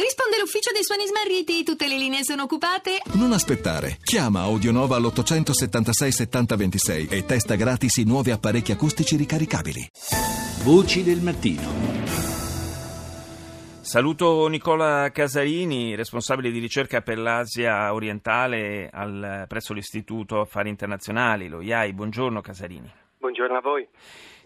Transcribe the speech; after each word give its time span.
Risponde 0.00 0.38
l'ufficio 0.38 0.72
dei 0.72 0.82
suoni 0.82 1.06
smarriti, 1.06 1.62
tutte 1.62 1.86
le 1.86 1.98
linee 1.98 2.24
sono 2.24 2.44
occupate. 2.44 3.02
Non 3.18 3.32
aspettare. 3.32 3.98
Chiama 4.02 4.40
Audionova 4.40 4.96
all'876 4.96 6.08
7026 6.08 7.08
e 7.10 7.26
testa 7.26 7.54
gratis 7.54 7.98
i 7.98 8.04
nuovi 8.04 8.30
apparecchi 8.30 8.72
acustici 8.72 9.16
ricaricabili. 9.16 9.90
Voci 10.64 11.02
del 11.04 11.20
mattino. 11.20 12.08
Saluto 13.82 14.46
Nicola 14.46 15.10
Casarini, 15.10 15.94
responsabile 15.94 16.50
di 16.50 16.60
ricerca 16.60 17.02
per 17.02 17.18
l'Asia 17.18 17.92
orientale 17.92 18.88
al, 18.90 19.44
presso 19.48 19.74
l'Istituto 19.74 20.40
Affari 20.40 20.70
Internazionali, 20.70 21.48
lo 21.48 21.60
IAI. 21.60 21.92
Buongiorno 21.92 22.40
Casarini. 22.40 22.90
Buongiorno 23.18 23.56
a 23.58 23.60
voi. 23.60 23.86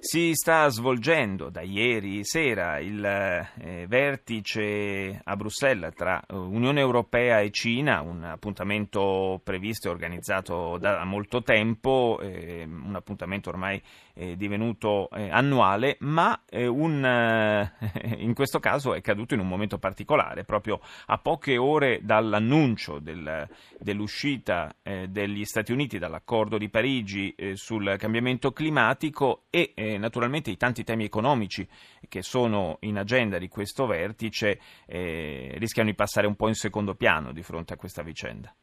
Si 0.07 0.34
sta 0.34 0.68
svolgendo 0.68 1.48
da 1.48 1.62
ieri 1.62 2.27
sera 2.27 2.79
il 2.79 3.03
eh, 3.03 3.86
vertice 3.89 5.18
a 5.25 5.34
Bruxelles 5.34 5.95
tra 5.95 6.21
eh, 6.21 6.34
Unione 6.36 6.80
Europea 6.80 7.40
e 7.40 7.50
Cina, 7.50 8.03
un 8.03 8.22
appuntamento 8.22 9.40
previsto 9.43 9.89
e 9.89 9.90
organizzato 9.93 10.76
da 10.76 11.03
molto 11.04 11.43
tempo, 11.43 12.18
eh, 12.21 12.64
un 12.64 12.95
appuntamento 12.95 13.48
ormai 13.48 13.82
eh, 14.12 14.36
divenuto 14.36 15.09
eh, 15.11 15.31
annuale, 15.31 15.96
ma 16.00 16.43
eh, 16.50 16.67
un, 16.67 17.03
in 18.18 18.34
questo 18.34 18.61
caso 18.61 18.93
è 18.93 19.00
caduto 19.00 19.32
in 19.32 19.40
un 19.40 19.48
momento 19.48 19.79
particolare, 19.79 20.45
proprio 20.45 20.81
a 21.07 21.17
poche 21.17 21.57
ore 21.57 22.00
dall'annuncio 22.03 22.98
del, 22.98 23.48
dell'uscita 23.79 24.71
degli 25.09 25.45
Stati 25.45 25.73
Uniti 25.73 25.98
dall'accordo 25.98 26.59
di 26.59 26.68
Parigi 26.68 27.34
sul 27.54 27.96
cambiamento 27.96 28.53
climatico 28.53 29.45
e 29.50 29.73
naturalmente 29.98 30.50
i 30.50 30.57
tanti 30.57 30.84
temi 30.84 31.04
economici 31.04 31.66
che 32.08 32.22
sono 32.22 32.78
in 32.80 32.98
agenda 32.98 33.39
di 33.39 33.48
questo 33.48 33.86
vertice 33.86 34.58
eh, 34.86 35.55
rischiano 35.58 35.89
di 35.89 35.94
passare 35.94 36.27
un 36.27 36.36
po' 36.36 36.48
in 36.48 36.55
secondo 36.55 36.94
piano 36.94 37.33
di 37.33 37.42
fronte 37.42 37.75
a 37.75 37.77
questa 37.77 38.03
vicenda. 38.03 38.55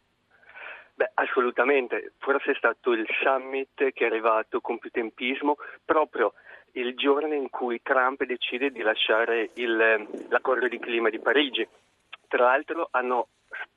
Beh, 0.94 1.12
assolutamente, 1.16 2.14
forse 2.20 2.52
è 2.52 2.56
stato 2.56 2.92
il 2.92 3.08
summit 3.24 3.92
che 3.92 4.04
è 4.04 4.06
arrivato 4.06 4.62
con 4.62 4.78
più 4.78 4.92
tempismo 4.92 5.58
proprio 5.84 6.34
il 6.74 6.96
giorno 6.96 7.34
in 7.34 7.50
cui 7.50 7.82
Trump 7.82 8.24
decide 8.24 8.70
di 8.70 8.82
lasciare 8.82 9.50
il, 9.56 10.08
l'accordo 10.30 10.68
di 10.68 10.80
clima 10.80 11.10
di 11.10 11.20
Parigi. 11.20 11.68
Tra 12.28 12.46
l'altro 12.46 12.88
hanno 12.92 13.28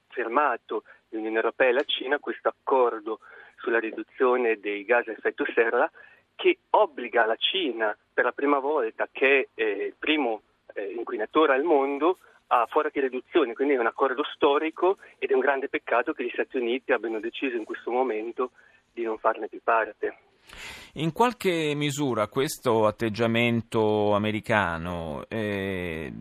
fermato 0.09 0.85
l'Unione 1.09 1.37
Europea 1.37 1.69
e 1.69 1.73
la 1.73 1.85
Cina 1.85 2.19
questo 2.19 2.49
accordo 2.49 3.21
sulla 3.57 3.79
riduzione 3.79 4.59
dei 4.61 4.85
gas 4.85 5.09
a 5.09 5.13
effetto 5.13 5.45
serra 5.55 5.91
che 6.45 6.59
obbliga 6.71 7.25
la 7.25 7.37
Cina 7.37 7.97
per 8.13 8.25
la 8.25 8.33
prima 8.33 8.59
volta, 8.59 9.09
che 9.11 9.49
è 9.55 9.63
il 9.63 9.95
primo 9.99 10.43
eh, 10.75 10.93
inquinatore 10.93 11.55
al 11.55 11.63
mondo, 11.63 12.19
a 12.49 12.67
forti 12.69 13.01
riduzioni, 13.01 13.55
quindi 13.55 13.73
è 13.73 13.79
un 13.79 13.87
accordo 13.87 14.23
storico 14.25 14.99
ed 15.17 15.31
è 15.31 15.33
un 15.33 15.41
grande 15.41 15.71
peccato 15.71 16.13
che 16.13 16.23
gli 16.23 16.31
Stati 16.35 16.59
Uniti 16.59 16.93
abbiano 16.93 17.19
deciso 17.19 17.57
in 17.57 17.65
questo 17.65 17.91
momento 17.91 18.51
di 18.93 19.05
non 19.05 19.17
farne 19.17 19.49
più 19.49 19.61
parte. 19.63 20.19
In 20.97 21.13
qualche 21.13 21.75
misura 21.75 22.29
questo 22.29 22.87
atteggiamento 22.87 24.15
americano 24.15 25.25
eh, 25.29 26.13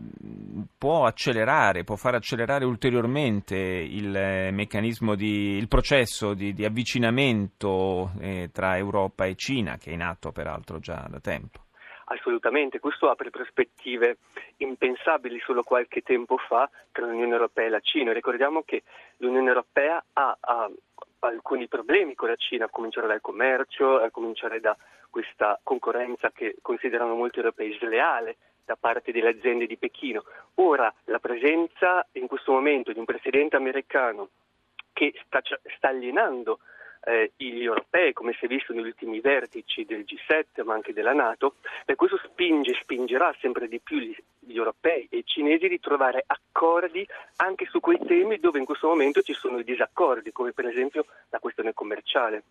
può 0.76 1.04
accelerare, 1.04 1.84
può 1.84 1.94
far 1.94 2.14
accelerare 2.16 2.64
ulteriormente 2.64 3.56
il 3.56 4.50
meccanismo 4.52 5.14
di, 5.14 5.56
il 5.56 5.68
processo 5.68 6.34
di, 6.34 6.52
di 6.54 6.64
avvicinamento 6.64 8.10
eh, 8.18 8.50
tra 8.52 8.76
Europa 8.76 9.26
e 9.26 9.36
Cina, 9.36 9.76
che 9.76 9.90
è 9.90 9.92
in 9.92 10.02
atto 10.02 10.32
peraltro 10.32 10.80
già 10.80 11.06
da 11.08 11.20
tempo. 11.20 11.60
Assolutamente, 12.06 12.80
questo 12.80 13.08
apre 13.08 13.30
prospettive 13.30 14.18
impensabili 14.58 15.38
solo 15.40 15.62
qualche 15.62 16.02
tempo 16.02 16.36
fa 16.36 16.68
tra 16.92 17.06
l'Unione 17.06 17.32
Europea 17.32 17.66
e 17.66 17.70
la 17.70 17.80
Cina. 17.80 18.12
Ricordiamo 18.12 18.62
che 18.62 18.82
l'Unione 19.18 19.48
Europea 19.48 20.04
ha, 20.12 20.36
ha 20.38 20.70
alcuni 21.28 21.68
problemi 21.68 22.14
con 22.14 22.28
la 22.28 22.36
Cina, 22.36 22.66
a 22.66 22.68
cominciare 22.70 23.06
dal 23.06 23.20
commercio, 23.20 24.00
a 24.00 24.10
cominciare 24.10 24.60
da 24.60 24.76
questa 25.10 25.58
concorrenza 25.62 26.30
che 26.32 26.56
considerano 26.60 27.14
molti 27.14 27.38
europei 27.38 27.76
sleale 27.78 28.36
da 28.64 28.76
parte 28.76 29.12
delle 29.12 29.28
aziende 29.28 29.66
di 29.66 29.76
Pechino. 29.76 30.24
Ora 30.56 30.92
la 31.04 31.18
presenza 31.18 32.06
in 32.12 32.26
questo 32.26 32.52
momento 32.52 32.92
di 32.92 32.98
un 32.98 33.04
presidente 33.04 33.56
americano 33.56 34.30
che 34.92 35.12
sta, 35.24 35.40
sta 35.76 35.88
alienando 35.88 36.60
eh, 37.04 37.32
gli 37.36 37.62
europei, 37.62 38.12
come 38.12 38.32
si 38.38 38.46
è 38.46 38.48
visto 38.48 38.72
negli 38.72 38.86
ultimi 38.86 39.20
vertici 39.20 39.84
del 39.84 40.04
G7 40.04 40.64
ma 40.64 40.74
anche 40.74 40.92
della 40.92 41.12
Nato, 41.12 41.56
e 41.84 41.94
questo 41.94 42.18
spinge, 42.24 42.74
spingerà 42.80 43.34
sempre 43.40 43.68
di 43.68 43.80
più 43.80 43.98
gli, 43.98 44.16
gli 44.46 44.56
europei 44.56 45.06
e 45.10 45.18
i 45.18 45.24
cinesi 45.24 45.68
di 45.68 45.80
trovare 45.80 46.24
accordi 46.26 47.06
anche 47.36 47.66
su 47.70 47.80
quei 47.80 47.98
temi 48.06 48.38
dove 48.38 48.58
in 48.58 48.64
questo 48.64 48.88
momento 48.88 49.22
ci 49.22 49.32
sono 49.32 49.58
i 49.58 49.64
disaccordi, 49.64 50.32
come 50.32 50.52
per 50.52 50.66
esempio 50.66 51.06
la 51.30 51.38
questione 51.38 51.72
commerciale. 51.72 52.44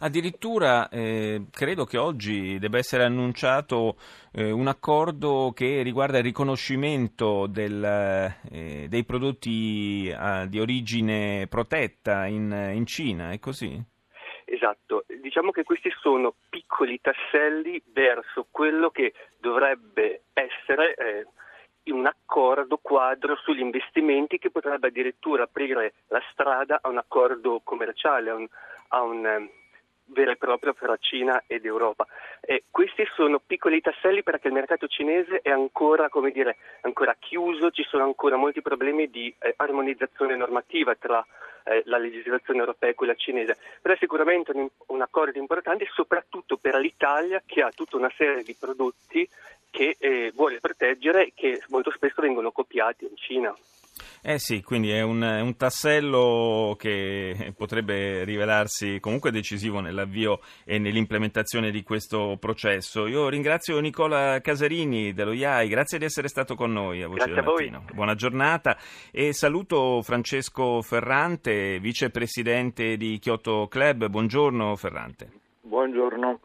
Addirittura 0.00 0.88
eh, 0.88 1.46
credo 1.50 1.84
che 1.84 1.96
oggi 1.96 2.58
debba 2.58 2.78
essere 2.78 3.04
annunciato 3.04 3.96
eh, 4.32 4.50
un 4.50 4.66
accordo 4.66 5.52
che 5.54 5.82
riguarda 5.82 6.18
il 6.18 6.24
riconoscimento 6.24 7.46
del, 7.46 7.82
eh, 8.50 8.86
dei 8.88 9.04
prodotti 9.04 10.08
eh, 10.08 10.46
di 10.48 10.60
origine 10.60 11.46
protetta 11.48 12.26
in, 12.26 12.72
in 12.74 12.84
Cina, 12.86 13.30
è 13.30 13.38
così? 13.38 13.92
Esatto, 14.46 15.04
diciamo 15.06 15.50
che 15.50 15.64
questi 15.64 15.90
sono 16.00 16.34
piccoli 16.48 17.00
tasselli 17.00 17.80
verso 17.92 18.46
quello 18.50 18.90
che 18.90 19.14
dovrebbe 19.38 20.24
essere 20.34 20.94
eh, 20.94 21.26
un 21.92 22.06
accordo 22.06 22.78
quadro 22.80 23.36
sugli 23.36 23.60
investimenti 23.60 24.38
che 24.38 24.50
potrebbe 24.50 24.88
addirittura 24.88 25.44
aprire 25.44 25.94
la 26.08 26.22
strada 26.30 26.78
a 26.82 26.88
un 26.88 26.98
accordo 26.98 27.60
commerciale, 27.64 28.30
a 28.30 28.34
un, 28.34 28.46
a 28.88 29.02
un 29.02 29.26
eh, 29.26 29.50
vero 30.06 30.32
e 30.32 30.36
proprio 30.36 30.74
fra 30.74 30.96
Cina 30.98 31.42
ed 31.46 31.64
Europa. 31.64 32.06
E 32.40 32.64
questi 32.70 33.06
sono 33.14 33.40
piccoli 33.44 33.80
tasselli 33.80 34.22
perché 34.22 34.48
il 34.48 34.54
mercato 34.54 34.86
cinese 34.86 35.40
è 35.40 35.50
ancora, 35.50 36.08
dire, 36.32 36.56
ancora 36.82 37.16
chiuso, 37.18 37.70
ci 37.70 37.84
sono 37.84 38.04
ancora 38.04 38.36
molti 38.36 38.60
problemi 38.60 39.08
di 39.08 39.34
eh, 39.38 39.54
armonizzazione 39.56 40.36
normativa 40.36 40.94
tra 40.94 41.24
eh, 41.64 41.82
la 41.86 41.98
legislazione 41.98 42.60
europea 42.60 42.90
e 42.90 42.94
quella 42.94 43.14
cinese, 43.14 43.56
però 43.80 43.94
è 43.94 43.98
sicuramente 43.98 44.52
un, 44.54 44.68
un 44.86 45.00
accordo 45.00 45.38
importante 45.38 45.86
soprattutto 45.92 46.56
per 46.56 46.76
l'Italia 46.76 47.42
che 47.44 47.62
ha 47.62 47.70
tutta 47.70 47.96
una 47.96 48.12
serie 48.16 48.42
di 48.42 48.54
prodotti 48.58 49.28
che 49.70 49.96
eh, 49.98 50.30
vuole 50.34 50.60
proteggere 50.60 51.26
e 51.26 51.32
che 51.34 51.60
molto 51.68 51.90
spesso 51.90 52.22
vengono 52.22 52.52
copiati 52.52 53.04
in 53.04 53.16
Cina. 53.16 53.54
Eh 54.26 54.38
sì, 54.38 54.62
quindi 54.62 54.90
è 54.90 55.02
un, 55.02 55.20
un, 55.20 55.54
tassello 55.54 56.76
che 56.78 57.52
potrebbe 57.54 58.24
rivelarsi 58.24 58.98
comunque 58.98 59.30
decisivo 59.30 59.80
nell'avvio 59.80 60.40
e 60.64 60.78
nell'implementazione 60.78 61.70
di 61.70 61.82
questo 61.82 62.38
processo. 62.40 63.06
Io 63.06 63.28
ringrazio 63.28 63.78
Nicola 63.80 64.40
Casarini 64.40 65.12
dello 65.12 65.32
IAI, 65.32 65.68
grazie 65.68 65.98
di 65.98 66.06
essere 66.06 66.28
stato 66.28 66.54
con 66.54 66.72
noi 66.72 67.02
a 67.02 67.06
Voce 67.06 67.26
grazie 67.26 67.34
del 67.34 67.44
Mattino. 67.44 67.84
Buona 67.92 68.14
giornata 68.14 68.78
e 69.10 69.34
saluto 69.34 70.00
Francesco 70.00 70.80
Ferrante, 70.80 71.78
vicepresidente 71.78 72.96
di 72.96 73.18
Kyoto 73.18 73.66
Club. 73.68 74.08
Buongiorno 74.08 74.74
Ferrante. 74.76 75.28
Buongiorno. 75.60 76.40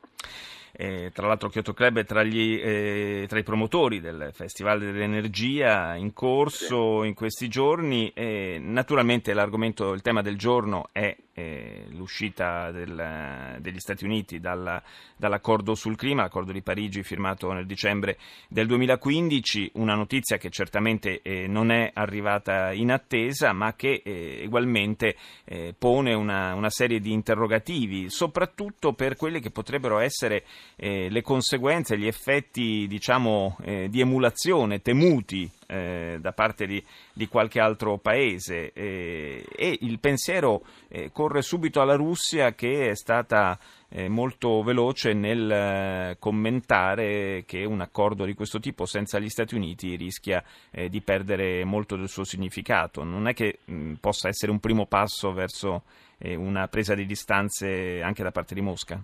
Eh, 0.82 1.12
tra 1.14 1.28
l'altro 1.28 1.50
Kyoto 1.50 1.74
Club 1.74 2.00
è 2.00 2.06
tra, 2.06 2.24
gli, 2.24 2.58
eh, 2.58 3.26
tra, 3.28 3.38
i 3.38 3.44
promotori 3.44 4.00
del 4.00 4.30
Festival 4.32 4.80
dell'Energia 4.80 5.96
in 5.96 6.14
corso 6.14 7.04
in 7.04 7.14
questi 7.14 7.50
giorni. 7.50 8.14
Eh, 8.16 8.60
naturalmente 8.62 9.34
l'argomento, 9.34 9.92
il 9.92 10.02
tema 10.02 10.22
del 10.22 10.38
giorno 10.38 10.88
è 10.94 11.14
eh, 11.34 11.84
l'uscita 11.90 12.72
del, 12.72 13.58
degli 13.60 13.80
Stati 13.80 14.06
Uniti 14.06 14.40
dalla, 14.40 14.82
dall'accordo 15.18 15.76
sul 15.76 15.98
clima, 15.98 16.22
l'accordo 16.22 16.54
di 16.54 16.62
Parigi 16.62 17.04
firmato 17.04 17.52
nel 17.52 17.66
dicembre 17.66 18.18
del 18.48 18.68
2015, 18.68 19.72
una 19.76 19.96
notizia 19.96 20.38
che 20.38 20.50
certamente 20.50 21.22
eh, 21.22 21.46
non 21.48 21.72
è 21.72 21.92
arrivata 21.94 22.72
in 22.72 22.92
attesa, 22.92 23.52
ma 23.52 23.74
che 23.74 24.02
ugualmente 24.46 25.18
eh, 25.44 25.74
pone 25.78 26.14
una, 26.14 26.54
una, 26.54 26.70
serie 26.70 27.00
di 27.00 27.12
interrogativi, 27.12 28.10
soprattutto 28.10 28.94
per 28.94 29.16
quelle 29.16 29.40
che 29.40 29.50
potrebbero 29.50 30.00
essere 30.00 30.46
eh, 30.76 31.10
le 31.10 31.22
conseguenze, 31.22 31.98
gli 31.98 32.08
effetti 32.08 32.88
diciamo, 32.88 33.58
eh, 33.62 33.90
di 33.90 34.00
emulazione 34.00 34.82
temuti 34.82 35.50
eh, 35.68 36.18
da 36.20 36.32
parte 36.32 36.66
di, 36.66 36.84
di, 37.14 37.28
qualche 37.28 37.60
altro 37.60 37.98
paese 37.98 38.72
eh, 38.74 39.46
e 39.56 39.78
il 39.82 40.00
pensiero 40.00 40.64
eh, 40.88 41.12
corre 41.12 41.44
subito 41.44 41.80
alla 41.80 41.96
Russia 41.96 42.56
che 42.56 42.90
è 42.90 42.96
stata 42.96 43.60
eh, 43.90 44.10
molto 44.10 44.64
veloce 44.64 45.14
nel 45.14 46.16
commentare 46.18 47.44
che 47.46 47.66
un 47.66 47.82
accordo 47.82 48.26
di 48.26 48.34
questo 48.34 48.60
tipo 48.60 48.88
senza 48.88 49.20
gli 49.20 49.30
Stati 49.30 49.54
Uniti 49.54 49.96
rischia 49.96 50.44
di 50.90 51.02
perdere 51.02 51.64
molto 51.66 51.96
del 51.96 52.10
suo 52.10 52.24
significato. 52.24 53.04
Non 53.04 53.28
è 53.28 53.34
che 53.34 53.60
mh, 53.66 53.94
possa 53.96 54.28
essere 54.28 54.52
un 54.52 54.60
primo 54.60 54.86
passo 54.86 55.34
verso 55.34 55.84
una 56.20 56.68
presa 56.68 56.96
di 56.96 57.06
distanze 57.06 58.02
anche 58.02 58.24
da 58.24 58.32
parte 58.32 58.54
di 58.54 58.62
Mosca? 58.62 59.04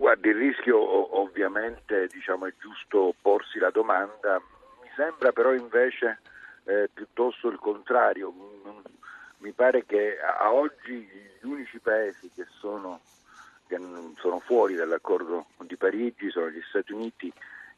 Guardi, 0.00 0.30
il 0.30 0.36
rischio 0.36 1.20
ovviamente 1.20 2.06
diciamo, 2.06 2.46
è 2.46 2.54
giusto 2.58 3.14
porsi 3.20 3.58
la 3.58 3.68
domanda 3.68 4.40
sembra 4.96 5.30
però 5.30 5.52
invece 5.52 6.20
eh, 6.64 6.88
piuttosto 6.90 7.48
il 7.48 7.58
contrario. 7.58 8.32
Mi 9.40 9.52
pare 9.52 9.84
che 9.84 10.18
a 10.18 10.50
oggi 10.54 11.06
gli 11.06 11.46
unici 11.46 11.78
paesi 11.80 12.30
che 12.34 12.46
sono, 12.60 13.00
che 13.66 13.78
sono 14.16 14.38
fuori 14.38 14.74
dall'accordo 14.74 15.48
di 15.58 15.76
Parigi 15.76 16.30
sono 16.30 16.48
gli 16.48 16.62
Stati 16.66 16.92
Uniti, 16.92 17.30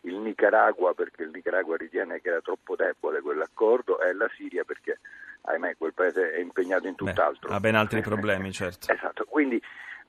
il 0.03 0.15
Nicaragua 0.15 0.95
perché 0.95 1.25
il 1.25 1.31
Nicaragua 1.31 1.77
ritiene 1.77 2.21
che 2.21 2.29
era 2.29 2.41
troppo 2.41 2.77
debole 2.77 3.21
quell'accordo 3.21 4.01
e 4.01 4.13
la 4.13 4.31
Siria 4.37 4.63
perché 4.63 5.01
ahimè 5.41 5.75
quel 5.77 5.93
paese 5.93 6.35
è 6.35 6.39
impegnato 6.39 6.87
in 6.87 6.95
tutt'altro. 6.95 7.49
Beh, 7.49 7.55
ha 7.57 7.61
ben 7.61 7.75
altri 7.75 8.01
problemi, 8.03 8.53
certo. 8.53 8.93
Esatto, 8.93 9.25
quindi 9.25 9.61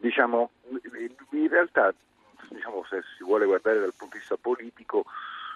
diciamo 0.04 0.52
in 1.32 1.48
realtà 1.48 1.94
diciamo, 2.50 2.84
se 2.90 3.02
si 3.16 3.24
vuole 3.24 3.46
guardare 3.46 3.80
dal 3.80 3.94
punto 3.98 4.16
di 4.16 4.20
vista 4.20 4.36
politico 4.36 5.06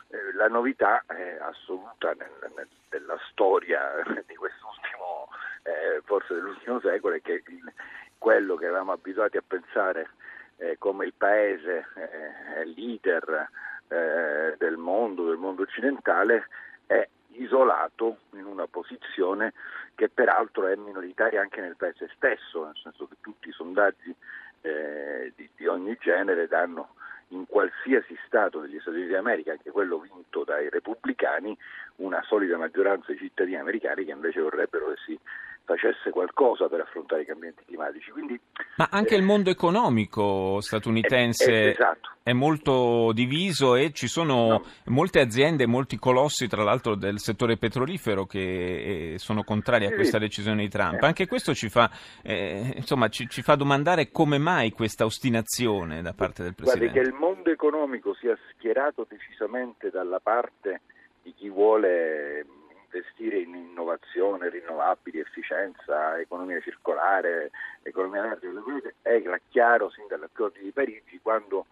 eh, 0.08 0.34
la 0.36 0.48
novità 0.48 1.04
assoluta 1.42 2.14
nel, 2.14 2.32
nel, 2.56 2.68
nella 2.90 3.20
storia 3.30 3.82
di 4.26 4.36
quest'ultimo, 4.36 5.28
eh, 5.64 6.02
forse 6.06 6.34
dell'ultimo 6.34 6.80
secolo, 6.80 7.16
è 7.16 7.22
che 7.22 7.44
il, 7.46 7.74
quello 8.18 8.56
che 8.56 8.66
eravamo 8.66 8.94
abituati 8.94 9.36
a 9.36 9.44
pensare 9.46 10.12
eh, 10.58 10.78
come 10.78 11.06
il 11.06 11.14
paese 11.14 11.86
eh, 11.96 12.66
leader 12.66 13.50
eh, 13.90 14.56
del 14.58 14.78
mondo, 14.78 15.26
del 15.26 15.38
mondo 15.38 15.64
occidentale, 15.64 16.48
è 16.86 17.06
isolato 17.32 18.20
in 18.32 18.46
una 18.46 18.66
posizione 18.66 19.54
che 19.98 20.10
peraltro 20.10 20.68
è 20.68 20.76
minoritaria 20.76 21.42
anche 21.42 21.60
nel 21.60 21.76
paese 21.76 22.08
stesso, 22.16 22.64
nel 22.66 22.78
senso 22.84 23.08
che 23.08 23.16
tutti 23.20 23.50
i 23.50 23.52
sondaggi 23.52 24.16
eh, 24.62 25.34
di, 25.36 25.50
di, 25.56 25.66
ogni 25.66 25.98
genere 26.00 26.48
danno 26.48 26.94
in 27.30 27.48
qualsiasi 27.48 28.16
Stato 28.28 28.60
degli 28.60 28.80
Stati 28.80 28.98
Uniti 28.98 29.14
d'America, 29.14 29.54
anche 29.54 29.72
quello 29.72 29.98
vinto 29.98 30.44
dai 30.44 30.70
repubblicani, 30.70 31.58
una 31.96 32.22
solida 32.28 32.58
maggioranza 32.58 33.12
di 33.12 33.18
cittadini 33.18 33.58
americani 33.58 34.06
che 34.06 34.12
invece 34.12 34.40
vorrebbero 34.40 34.90
che 34.90 34.98
si 35.04 35.20
facesse 35.68 36.12
qualcosa 36.12 36.70
per 36.70 36.80
affrontare 36.80 37.24
i 37.24 37.26
cambiamenti 37.26 37.66
climatici. 37.66 38.10
Quindi, 38.12 38.40
Ma 38.78 38.88
anche 38.90 39.16
eh, 39.16 39.18
il 39.18 39.24
mondo 39.24 39.50
economico 39.50 40.62
statunitense 40.62 41.46
è, 41.46 41.66
è, 41.66 41.68
esatto. 41.72 42.12
è, 42.24 42.32
molto 42.32 43.12
diviso 43.14 43.76
e 43.76 43.92
ci 43.92 44.08
sono 44.08 44.48
no. 44.48 44.64
molte 44.86 45.20
aziende, 45.20 45.68
molti 45.68 45.98
colossi 45.98 46.48
tra 46.48 46.64
l'altro 46.64 46.96
del 46.96 47.20
settore 47.20 47.58
petrolifero 47.58 48.26
che 48.26 49.14
eh, 49.14 49.18
sono 49.18 49.44
contrari 49.44 49.86
a 49.86 49.94
questa 49.94 50.18
decisione 50.18 50.62
di 50.62 50.70
Trump. 50.70 51.04
Eh. 51.04 51.06
Anche 51.06 51.28
questo 51.28 51.54
ci 51.54 51.68
fa, 51.68 51.92
eh, 52.24 52.72
insomma, 52.78 53.10
ci, 53.10 53.28
ci, 53.28 53.42
fa 53.42 53.56
domandare 53.56 54.10
come 54.10 54.38
mai 54.38 54.72
questa 54.72 55.04
ostinazione 55.04 56.02
da 56.02 56.14
parte 56.14 56.44
del 56.44 56.56
Presidente. 56.56 56.94
Guardi 56.94 57.10
che 57.10 57.14
il 57.14 57.14
mondo 57.14 57.52
economico 57.52 58.14
sia 58.14 58.38
schierato 58.54 59.06
decisamente 59.08 59.90
dalla 59.90 60.22
parte 60.22 60.80
di 61.22 61.34
chi 61.34 61.50
vuole 61.50 62.46
investire 62.92 63.40
in 63.40 63.54
innovazione, 63.56 64.50
rinnovabili, 64.50 65.20
efficienza, 65.20 66.20
economia 66.20 66.60
circolare, 66.62 67.52
economia 67.84 68.22
verde, 68.22 68.96
era 69.02 69.40
chiaro 69.50 69.90
sin 69.90 70.08
dall'accordo 70.08 70.60
di 70.60 70.72
Parigi 70.72 71.20
quando 71.22 71.66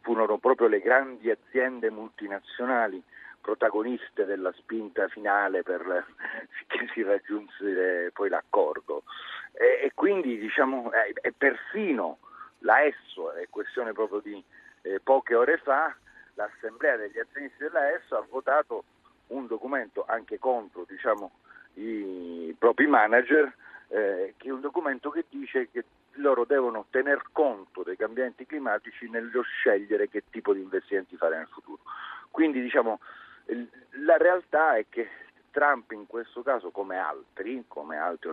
furono 0.00 0.38
proprio 0.38 0.68
le 0.68 0.80
grandi 0.80 1.30
aziende 1.30 1.90
multinazionali 1.90 3.02
protagoniste 3.40 4.24
della 4.24 4.52
spinta 4.52 5.06
finale 5.08 5.62
per 5.62 6.04
che 6.66 6.88
si 6.92 7.02
raggiunse 7.02 8.10
poi 8.12 8.28
l'accordo. 8.28 9.04
E, 9.52 9.86
e 9.86 9.92
quindi 9.94 10.36
diciamo, 10.38 10.90
è, 10.90 11.12
è, 11.20 11.30
persino 11.30 12.18
la 12.60 12.84
ESSO, 12.84 13.32
è 13.32 13.46
questione 13.48 13.92
proprio 13.92 14.20
di 14.20 14.42
eh, 14.82 15.00
poche 15.00 15.34
ore 15.34 15.58
fa, 15.58 15.94
l'assemblea 16.34 16.96
degli 16.96 17.18
azionisti 17.18 17.58
della 17.58 17.92
ESSO 17.94 18.16
ha 18.16 18.26
votato 18.28 18.84
un 19.28 19.46
documento 19.46 20.04
anche 20.06 20.38
contro 20.38 20.84
diciamo, 20.88 21.30
i 21.74 22.54
propri 22.58 22.86
manager, 22.86 23.52
eh, 23.88 24.34
che 24.36 24.48
è 24.48 24.52
un 24.52 24.60
documento 24.60 25.10
che 25.10 25.24
dice 25.28 25.68
che 25.70 25.84
loro 26.16 26.44
devono 26.44 26.86
tener 26.90 27.22
conto 27.32 27.82
dei 27.82 27.96
cambiamenti 27.96 28.46
climatici 28.46 29.08
nello 29.08 29.42
scegliere 29.42 30.08
che 30.08 30.24
tipo 30.30 30.52
di 30.52 30.60
investimenti 30.60 31.16
fare 31.16 31.36
nel 31.36 31.48
futuro. 31.48 31.80
Quindi 32.30 32.60
diciamo, 32.60 33.00
la 34.04 34.16
realtà 34.16 34.76
è 34.76 34.86
che 34.88 35.08
Trump 35.50 35.90
in 35.92 36.06
questo 36.06 36.42
caso, 36.42 36.70
come 36.70 36.98
altri, 36.98 37.64
come 37.66 37.96
altri 37.96 38.30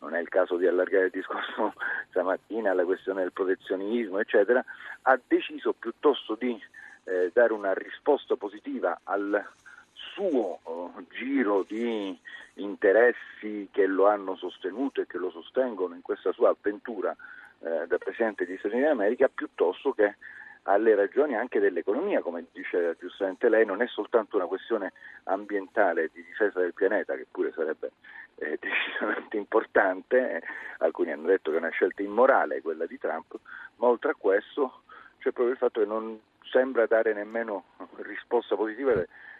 non 0.00 0.14
è 0.14 0.20
il 0.20 0.28
caso 0.28 0.56
di 0.56 0.66
allargare 0.66 1.06
il 1.06 1.10
discorso 1.10 1.72
stamattina 2.10 2.70
alla 2.70 2.84
questione 2.84 3.22
del 3.22 3.32
protezionismo, 3.32 4.18
eccetera, 4.18 4.64
ha 5.02 5.18
deciso 5.26 5.72
piuttosto 5.72 6.34
di 6.34 6.60
eh, 7.04 7.30
dare 7.32 7.52
una 7.52 7.72
risposta 7.72 8.36
positiva 8.36 9.00
al 9.04 9.42
suo 10.18 10.58
uh, 10.64 11.06
giro 11.10 11.62
di 11.62 12.18
interessi 12.54 13.68
che 13.70 13.86
lo 13.86 14.08
hanno 14.08 14.34
sostenuto 14.34 15.00
e 15.00 15.06
che 15.06 15.16
lo 15.16 15.30
sostengono 15.30 15.94
in 15.94 16.02
questa 16.02 16.32
sua 16.32 16.48
avventura 16.48 17.16
eh, 17.60 17.86
da 17.86 17.98
Presidente 17.98 18.44
degli 18.44 18.58
Stati 18.58 18.74
Uniti 18.74 18.88
d'America, 18.88 19.28
piuttosto 19.32 19.92
che 19.92 20.16
alle 20.62 20.96
ragioni 20.96 21.36
anche 21.36 21.60
dell'economia, 21.60 22.20
come 22.20 22.46
dice 22.52 22.96
giustamente 22.98 23.48
lei, 23.48 23.64
non 23.64 23.80
è 23.80 23.86
soltanto 23.86 24.36
una 24.36 24.46
questione 24.46 24.92
ambientale 25.24 26.10
di 26.12 26.24
difesa 26.24 26.58
del 26.58 26.74
pianeta, 26.74 27.14
che 27.14 27.26
pure 27.30 27.52
sarebbe 27.52 27.92
eh, 28.36 28.58
decisamente 28.60 29.36
importante, 29.36 30.32
eh, 30.32 30.42
alcuni 30.78 31.12
hanno 31.12 31.28
detto 31.28 31.50
che 31.50 31.56
è 31.56 31.60
una 31.60 31.70
scelta 31.70 32.02
immorale 32.02 32.60
quella 32.60 32.86
di 32.86 32.98
Trump, 32.98 33.38
ma 33.76 33.86
oltre 33.86 34.10
a 34.10 34.16
questo 34.18 34.82
c'è 35.18 35.30
proprio 35.30 35.50
il 35.50 35.58
fatto 35.58 35.80
che 35.80 35.86
non 35.86 36.20
sembra 36.50 36.86
dare 36.86 37.12
nemmeno 37.12 37.64
risposta 37.98 38.56
positiva 38.56 38.92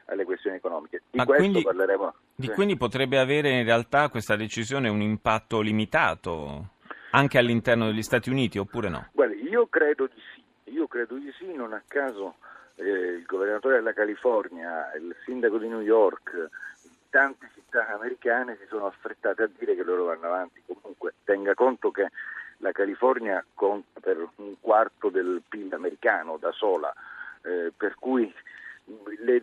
alle 0.08 0.24
questioni 0.24 0.56
economiche. 0.56 1.02
Di 1.10 1.18
Ma 1.18 1.24
questo 1.24 1.44
quindi, 1.44 1.62
parleremo. 1.62 2.14
Di 2.34 2.48
quindi 2.48 2.76
potrebbe 2.76 3.18
avere 3.18 3.50
in 3.50 3.64
realtà 3.64 4.08
questa 4.08 4.36
decisione 4.36 4.88
un 4.88 5.00
impatto 5.00 5.60
limitato 5.60 6.76
anche 7.10 7.38
all'interno 7.38 7.86
degli 7.86 8.02
Stati 8.02 8.30
Uniti 8.30 8.58
oppure 8.58 8.88
no? 8.88 9.06
Guardi, 9.12 9.48
io 9.48 9.66
credo 9.66 10.06
di 10.06 10.20
sì, 10.34 10.72
io 10.72 10.86
credo 10.86 11.16
di 11.16 11.32
sì, 11.38 11.52
non 11.52 11.72
a 11.72 11.82
caso 11.86 12.36
eh, 12.76 12.84
il 12.84 13.24
governatore 13.24 13.76
della 13.76 13.92
California, 13.92 14.92
il 14.96 15.14
sindaco 15.24 15.58
di 15.58 15.68
New 15.68 15.80
York, 15.80 16.48
tante 17.10 17.50
città 17.54 17.88
americane 17.94 18.56
si 18.60 18.66
sono 18.68 18.86
affrettate 18.86 19.42
a 19.42 19.50
dire 19.58 19.74
che 19.74 19.82
loro 19.82 20.04
vanno 20.04 20.26
avanti. 20.26 20.62
Comunque 20.66 21.14
tenga 21.24 21.54
conto 21.54 21.90
che 21.90 22.08
la 22.58 22.72
California 22.72 23.44
conta 23.54 24.00
per 24.00 24.26
un 24.36 24.54
quarto 24.60 25.08
del 25.08 25.42
PIL 25.48 25.72
americano 25.72 26.36
da 26.38 26.52
sola, 26.52 26.92
eh, 27.42 27.72
per 27.76 27.94
cui 27.98 28.32
le, 29.20 29.42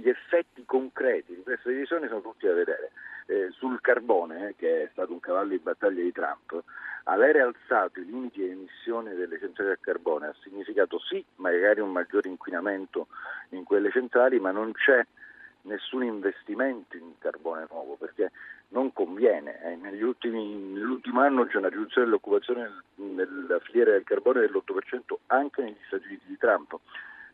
gli 0.00 0.08
effetti 0.08 0.64
concreti 0.64 1.34
di 1.34 1.42
questa 1.42 1.68
decisione 1.68 2.08
sono 2.08 2.20
tutti 2.20 2.46
da 2.46 2.54
vedere. 2.54 2.90
Eh, 3.26 3.50
sul 3.52 3.80
carbone, 3.80 4.48
eh, 4.48 4.54
che 4.56 4.82
è 4.82 4.88
stato 4.90 5.12
un 5.12 5.20
cavallo 5.20 5.50
di 5.50 5.58
battaglia 5.58 6.02
di 6.02 6.10
Trump, 6.10 6.60
avere 7.04 7.40
alzato 7.40 8.00
i 8.00 8.04
limiti 8.04 8.40
di 8.40 8.50
emissione 8.50 9.14
delle 9.14 9.38
centrali 9.38 9.70
a 9.70 9.78
carbone 9.80 10.26
ha 10.26 10.34
significato 10.42 10.98
sì, 10.98 11.24
magari 11.36 11.80
un 11.80 11.92
maggiore 11.92 12.28
inquinamento 12.28 13.06
in 13.50 13.62
quelle 13.62 13.90
centrali, 13.92 14.40
ma 14.40 14.50
non 14.50 14.72
c'è 14.72 15.06
nessun 15.62 16.02
investimento 16.02 16.96
in 16.96 17.12
carbone 17.18 17.66
nuovo 17.70 17.94
perché 17.94 18.32
non 18.68 18.92
conviene. 18.92 19.62
Eh. 19.62 20.02
Ultimi, 20.02 20.54
nell'ultimo 20.56 21.20
anno 21.20 21.46
c'è 21.46 21.56
una 21.56 21.68
riduzione 21.68 22.06
dell'occupazione 22.06 22.82
nella 22.96 23.60
filiera 23.60 23.92
del 23.92 24.04
carbone 24.04 24.40
dell'8% 24.40 25.14
anche 25.26 25.62
negli 25.62 25.76
Stati 25.86 26.06
Uniti 26.06 26.26
di 26.26 26.36
Trump 26.36 26.78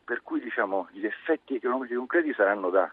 per 0.06 0.22
cui 0.22 0.38
diciamo, 0.38 0.86
gli 0.92 1.04
effetti 1.04 1.56
economici 1.56 1.94
concreti 1.94 2.32
saranno 2.32 2.70
da 2.70 2.88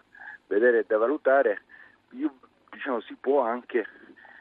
vedere 0.48 0.80
e 0.80 0.84
da 0.84 0.98
valutare. 0.98 1.62
Io, 2.10 2.34
diciamo, 2.70 3.00
si 3.02 3.14
può 3.14 3.40
anche 3.42 3.86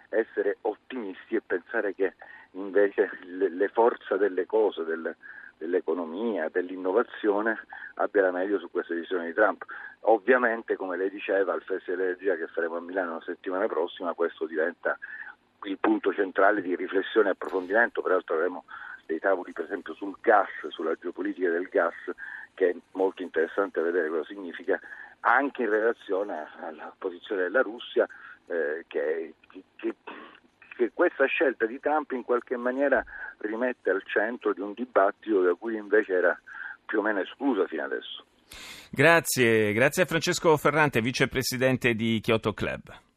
essere 0.09 0.57
ottimisti 0.61 1.35
e 1.35 1.41
pensare 1.45 1.93
che 1.93 2.15
invece 2.53 3.11
le, 3.25 3.49
le 3.49 3.67
forze 3.67 4.17
delle 4.17 4.47
cose, 4.47 4.83
del, 4.85 5.15
dell'economia, 5.59 6.49
dell'innovazione 6.49 7.59
abbia 7.95 8.23
la 8.23 8.31
meglio 8.31 8.57
su 8.57 8.71
questa 8.71 8.95
decisione 8.95 9.27
di 9.27 9.33
Trump. 9.33 9.65
Ovviamente, 10.01 10.75
come 10.75 10.97
lei 10.97 11.11
diceva, 11.11 11.53
al 11.53 11.61
Festival 11.61 11.99
dell'Energia 11.99 12.35
che 12.35 12.47
faremo 12.47 12.77
a 12.77 12.81
Milano 12.81 13.13
la 13.13 13.23
settimana 13.23 13.67
prossima, 13.67 14.13
questo 14.13 14.47
diventa 14.47 14.97
il 15.65 15.77
punto 15.77 16.11
centrale 16.11 16.63
di 16.63 16.75
riflessione 16.75 17.29
e 17.29 17.31
approfondimento, 17.33 18.01
peraltro 18.01 18.33
avremo 18.33 18.65
dei 19.05 19.19
tavoli 19.19 19.51
per 19.51 19.65
esempio 19.65 19.93
sul 19.93 20.15
gas, 20.21 20.49
sulla 20.69 20.95
geopolitica 20.99 21.49
del 21.49 21.67
gas, 21.67 21.93
che 22.53 22.69
è 22.69 22.75
molto 22.91 23.21
interessante 23.21 23.81
vedere 23.81 24.09
cosa 24.09 24.25
significa, 24.25 24.79
anche 25.21 25.63
in 25.63 25.69
relazione 25.69 26.47
alla 26.61 26.93
posizione 26.97 27.43
della 27.43 27.61
Russia, 27.61 28.07
eh, 28.47 28.85
che, 28.87 29.33
che, 29.75 29.95
che 30.75 30.91
questa 30.93 31.25
scelta 31.25 31.65
di 31.65 31.79
Trump 31.79 32.11
in 32.11 32.23
qualche 32.23 32.57
maniera 32.57 33.03
rimette 33.39 33.89
al 33.89 34.03
centro 34.05 34.53
di 34.53 34.61
un 34.61 34.73
dibattito 34.73 35.41
da 35.41 35.53
cui 35.53 35.75
invece 35.75 36.13
era 36.13 36.39
più 36.85 36.99
o 36.99 37.01
meno 37.01 37.21
esclusa 37.21 37.67
fino 37.67 37.83
adesso. 37.83 38.25
Grazie, 38.91 39.73
grazie 39.73 40.03
a 40.03 40.05
Francesco 40.05 40.55
Ferrante, 40.57 41.01
vicepresidente 41.01 41.93
di 41.93 42.19
Kyoto 42.21 42.53
Club. 42.53 43.12